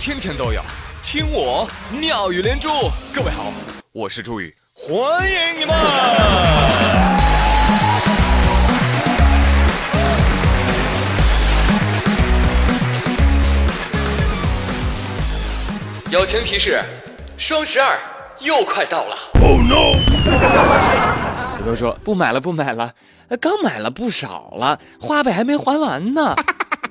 [0.00, 0.62] 天天都有
[1.02, 2.70] 听我妙语连珠。
[3.12, 3.52] 各位好，
[3.92, 5.76] 我是朱宇，欢迎你们！
[16.10, 16.82] 友情提示：
[17.36, 17.98] 双十二
[18.38, 19.14] 又快到了。
[19.42, 19.92] Oh no！
[21.58, 22.94] 有朋友说不买了，不买了，
[23.38, 26.34] 刚买了不少了，花呗还没还完呢。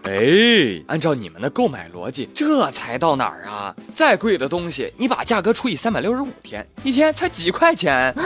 [0.04, 3.76] 哎，按照你们的购买逻辑，这才到哪儿啊？
[3.94, 8.14] 再贵的东西，你把价格除以三百六十五天，一天才几块钱？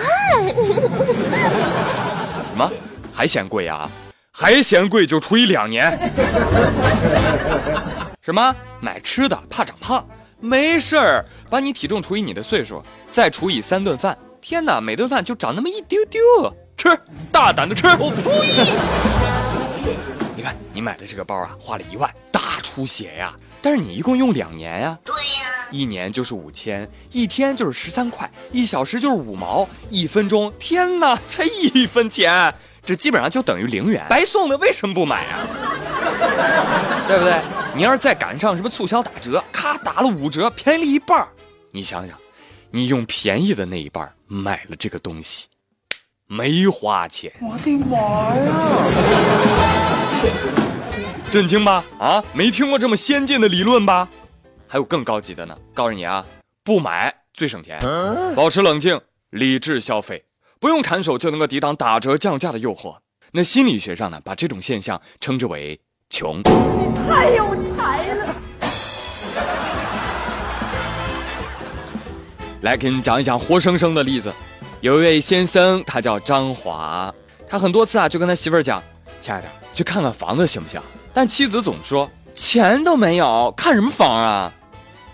[2.51, 2.71] 什么？
[3.11, 3.89] 还嫌贵啊？
[4.31, 5.91] 还嫌贵就除以两年。
[8.21, 8.55] 什么？
[8.79, 10.07] 买吃的怕长胖？
[10.39, 14.17] 没事儿，把你体重除以你的岁数，再除以三顿饭。
[14.39, 16.21] 天哪，每顿饭就长那么一丢丢，
[16.77, 16.89] 吃，
[17.31, 17.87] 大胆的吃。
[17.99, 18.23] 我呸！
[20.35, 23.33] 你看，你买的这个包啊，花了一万，大出血呀！
[23.61, 35.45] 但是你一共用两年呀，对呀，一年就是五千，一天就是十三块，一小时就是五毛，一分钟，天哪，才一分钱，这基本上就等于零元，白送的，为什么不买啊？
[37.07, 37.39] 对不对？
[37.75, 41.27] 你要是再赶上什么促销打折，咔打了五折，便宜了一半
[41.71, 42.17] 你想想，
[42.71, 45.45] 你用便宜的那一半买了这个东西。
[46.25, 49.99] 没花钱，我的妈呀！
[51.31, 51.83] 震惊吧？
[51.99, 54.07] 啊，没听过这么先进的理论吧？
[54.67, 56.25] 还有更高级的呢，告诉你啊，
[56.63, 57.79] 不买最省钱，
[58.35, 58.99] 保持冷静，
[59.31, 60.23] 理智消费，
[60.59, 62.95] 不用砍手就能够抵挡打折降价的诱惑。
[63.31, 65.79] 那心理学上呢，把这种现象称之为
[66.09, 66.39] 穷。
[66.39, 66.43] 你
[67.07, 68.35] 太有才了！
[72.61, 74.31] 来给你讲一讲活生生的例子。
[74.81, 77.13] 有一位先生，他叫张华，
[77.47, 78.81] 他很多次啊就跟他媳妇儿讲
[79.23, 80.81] ：“亲爱的，去看看房子行不行？”
[81.13, 84.51] 但妻子总说：“钱都没有，看什么房啊？”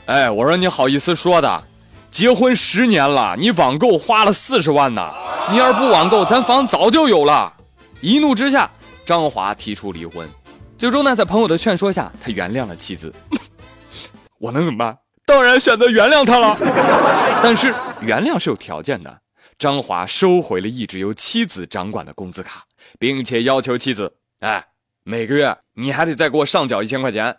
[0.07, 1.63] 哎，我说你好意思说的？
[2.09, 5.13] 结婚十年了，你网购花了四十万呢，
[5.51, 7.53] 你要是不网购，咱房早就有了。
[8.01, 8.67] 一怒之下，
[9.05, 10.27] 张华提出离婚。
[10.75, 13.13] 最终呢，在朋友的劝说下，他原谅了妻子。
[14.41, 14.97] 我能怎么办？
[15.27, 16.57] 当然选择原谅他了。
[17.43, 17.71] 但是
[18.01, 19.19] 原谅是有条件的。
[19.59, 22.63] 张华收回了一直由妻子掌管的工资卡，
[22.97, 24.65] 并且要求妻子：“哎，
[25.03, 27.35] 每个月你还得再给我上缴一千块钱。”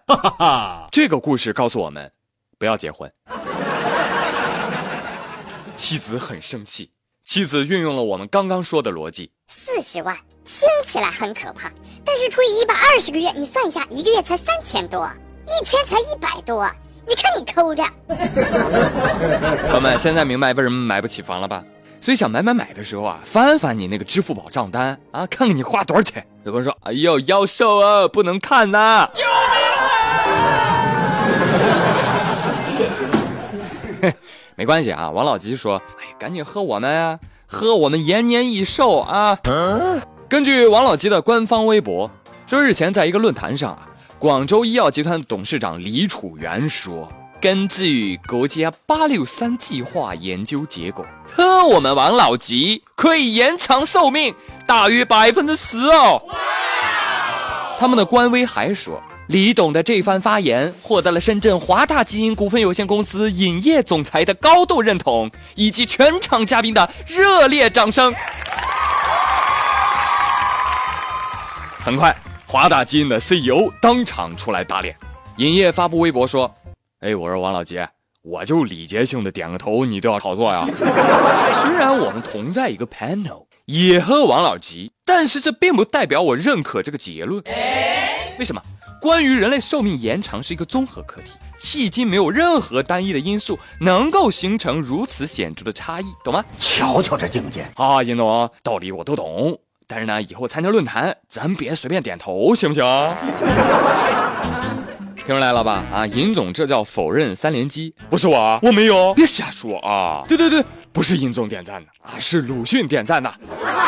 [0.93, 2.13] 这个故事告诉我们，
[2.59, 3.11] 不要结婚。
[5.75, 6.91] 妻子很生气，
[7.25, 10.15] 妻子运用了我们刚刚说的逻辑：四十万
[10.45, 11.73] 听起来很可怕，
[12.05, 15.11] 但是除以一百二十个月，你算一下，一个月才三千多，
[15.47, 16.71] 一天才一百多，
[17.09, 17.83] 你看你抠的。
[19.69, 21.65] 朋友们，现在明白为什么买不起房了吧？
[22.01, 26.27] 所以想买买买的时候啊，翻翻你那个支付宝账单啊，看看你花多少钱。
[26.45, 29.23] 有人说：“哎呦，妖兽啊，不能看呐！”救
[34.01, 34.15] 命啊！
[34.57, 39.39] 没关系啊，王老吉说：“哎，赶紧喝我们啊，喝我们延年益寿啊！”
[40.27, 42.11] 根据王老吉的官方微博
[42.47, 43.87] 说，日前在一个论坛上啊，
[44.19, 47.07] 广州医药集团董事长李楚元说。
[47.41, 54.35] 根据国家“八六三”计划研究结果，喝我们王老吉可以延长寿命
[54.67, 56.21] 大约百分之十哦。
[57.79, 68.15] 他们的官微还说，李董的这番发言获得了深圳华大基因股份有限公司影业总裁的高度认同，以及全场嘉宾的热烈掌声。
[71.83, 72.15] 很快，
[72.47, 74.95] 华大基因的 CEO 当场出来打脸，
[75.39, 76.55] 影业发布微博说。
[77.01, 77.81] 哎，我说王老吉，
[78.21, 80.67] 我就礼节性的点个头，你都要炒作呀？
[81.55, 87.43] 虽然我们同在一个 panel，也和王老吉，但是这并不代表我认可这个结论。
[88.39, 88.61] 为什么？
[89.01, 96.45] 关于人类寿命延长是一个综合课题，迄今没有任何单一的因素能够形成如此显著的差异，懂吗？
[96.59, 97.65] 瞧瞧这境界！
[97.77, 102.85] 啊，尹总，道理我都懂，但是呢，以后参加论坛，咱别随便点头，行不行？
[105.31, 105.85] 听出来了吧？
[105.93, 110.25] 啊，尹总，这叫否认三连击，不是我，我没有，别瞎说啊！
[110.27, 110.61] 对对对，
[110.93, 113.33] 不是尹总点赞的啊，是鲁迅点赞的。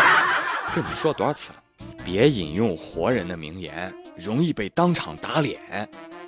[0.73, 1.56] 跟你说多少次了，
[2.05, 5.59] 别引用活人的名言，容易被当场打脸。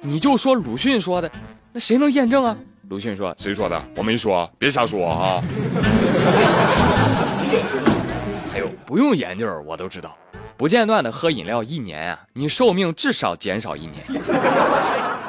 [0.00, 1.30] 你就说鲁迅说的，
[1.72, 2.56] 那谁能验证啊？
[2.88, 3.80] 鲁迅说，谁说的？
[3.94, 5.40] 我没说，别瞎说啊！
[8.52, 10.16] 还有，不用研究，我都知道。
[10.56, 13.94] 不间断的喝饮料一年啊，你寿命至少减少一年。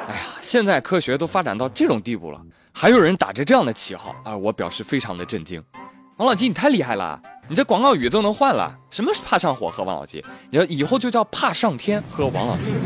[0.08, 2.40] 哎呀，现在科学都发展到这种地步了，
[2.72, 5.62] 还有人打着这样的旗号啊，我表示非常的震惊。
[6.18, 8.74] 王老吉，你太厉害了，你这广告语都能换了。
[8.90, 10.24] 什么是怕上火喝王老吉？
[10.50, 12.72] 你说以后就叫怕上天喝王老吉，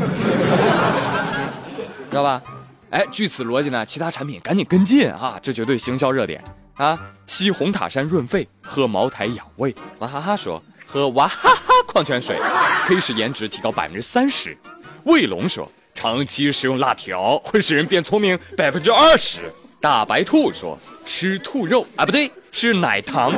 [2.09, 2.41] 知道吧？
[2.89, 6.43] 哎，据此逻辑呢，其他产品赶紧跟进啊，这绝对行销热点
[6.73, 6.99] 啊！
[7.25, 9.73] 吸红塔山润肺，喝茅台养胃。
[9.99, 12.39] 娃哈哈说喝娃哈哈矿泉水
[12.85, 14.57] 可以使颜值提高百分之三十。
[15.03, 19.39] 卫龙说长期食用辣条会使人变聪明百分之二十。
[19.81, 23.31] 大白兔说吃兔肉啊，不对，是奶糖，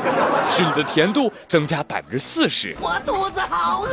[0.52, 2.76] 使你的甜度增加百分之四十。
[2.80, 3.90] 我肚子好饿。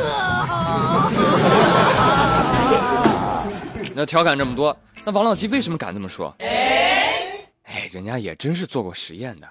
[3.95, 6.35] 那调侃这么多，那王老吉为什么敢这么说？
[6.39, 9.47] 哎，人家也真是做过实验的。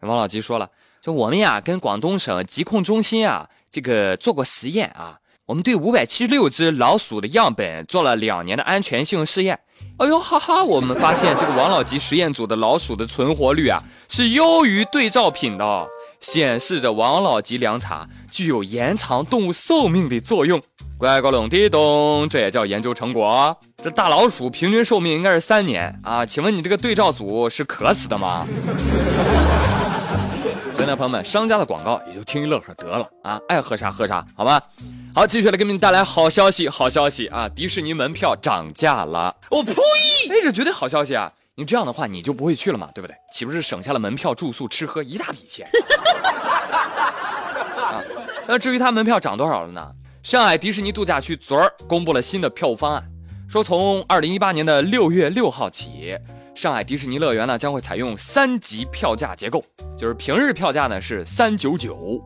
[0.00, 0.68] 王老吉说了，
[1.02, 5.18] 就我们呀，跟广东省疾控中心啊，这个做过实验啊。
[5.46, 9.58] 我们对五百七十六只老鼠的样本做了两年的安全性试验。
[9.96, 15.88] 哎呦哈哈，我们发现这个王老吉实验组的老鼠的存活率啊，是优于对照品的，
[16.20, 20.60] 显示着王老吉凉茶具有延长动物寿命的作用。
[20.98, 23.56] 乖乖隆滴咚，这也叫研究成果。
[23.82, 26.26] 这大老鼠平均寿命应该是三年啊？
[26.26, 28.46] 请问你这个对照组是渴死的吗？
[30.74, 34.62] 所以呢，朋友们，商家的广告也就听一乐呵得了啊，爱喝啥喝啥，好吧？
[35.14, 37.48] 好，继续来给你们带来好消息，好消息啊！
[37.48, 39.34] 迪士尼门票涨价了。
[39.50, 39.72] 我呸！
[40.30, 41.30] 哎，这绝对好消息啊！
[41.56, 43.16] 你这样的话，你就不会去了嘛，对不对？
[43.32, 45.66] 岂不是省下了门票、住宿、吃喝一大笔钱？
[47.76, 48.00] 啊，
[48.46, 49.90] 那至于它门票涨多少了呢？
[50.22, 53.02] 上海迪士尼度假区昨儿公布了新的票务方案，
[53.48, 56.16] 说从二零一八年的六月六号起。
[56.58, 59.64] 上海迪士尼乐园呢将会采用三级票价结构，
[59.96, 62.20] 就是平日票价呢是三九九，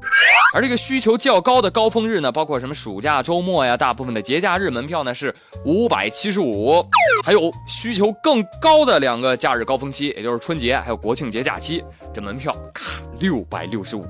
[0.55, 5.35] 而这个需求较高的高峰日呢，包括什么暑假、周末呀，大部分的节假日门票呢是
[5.67, 6.83] 五百七十五，
[7.23, 11.85] 还有需求更高的两个假日高峰期，也就是春节还有国庆节假期，
[12.15, 14.07] 这门票咔六百六十五。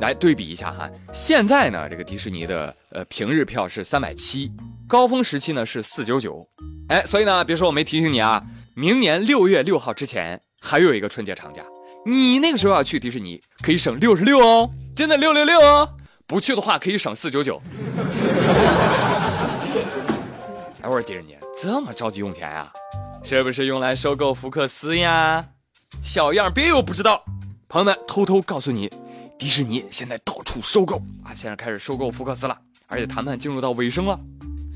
[0.00, 4.50] 来对比一下哈，现在呢这个迪士尼的呃平日票是三百七，
[4.88, 6.44] 高峰时期呢是四九九，
[6.88, 8.42] 哎，所以呢别说我没提醒你啊。
[8.78, 11.64] 明年六月六号之前还有一个春节长假，
[12.06, 15.96] 你那个时候要去迪士尼可以省六十六哦，真的六六六哦！
[16.28, 17.60] 不去的话可以省四九九。
[20.80, 22.70] 哎，我说迪士尼这么着急用钱呀？
[23.24, 25.44] 是不是用来收购福克斯呀？
[26.00, 27.24] 小样，别以为不知道。
[27.68, 28.88] 朋友们，偷偷告诉你，
[29.36, 34.20] 迪士尼现在到处收购啊，现在开始收购福克斯了，而且谈判进入到尾声了。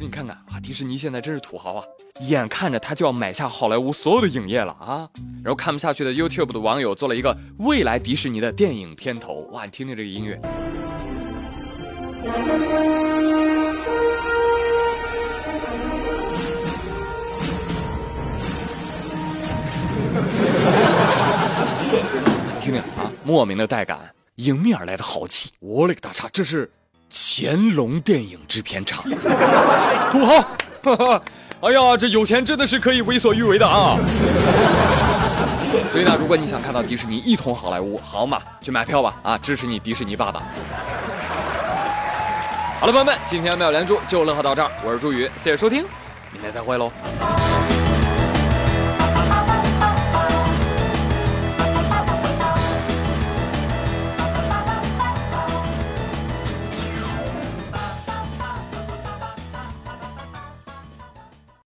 [0.02, 1.84] 你看看啊，迪士尼现在真是土豪啊！
[2.22, 5.08] 眼看着他就要买下好莱坞所有的影业了啊！
[5.44, 9.64] 然后看不下去的 YouTube 的网友做了一个未来迪士尼的电影片头，哇！
[9.64, 10.40] 你听听这个音乐，
[22.60, 26.69] 听听啊，莫名的带感，迎面而来的豪气，我勒个大叉，这是
[27.12, 29.05] 乾隆电影制片厂，
[30.11, 30.41] 土豪！
[30.82, 31.23] 哈哈。
[31.61, 33.97] 哎呀，这有钱真的是可以为所欲为的啊！
[35.93, 40.43] 所以呢，如果你想看到迪士尼一统好莱坞，好嘛，去买票吧啊，支持你迪士尼爸爸。
[42.81, 45.85] 好了，朋友们，今天妙连珠就乐呵到这儿，我是朱宇，谢谢收听，
[46.32, 46.91] 明天再会喽。